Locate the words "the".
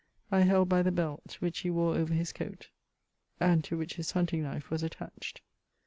0.81-0.91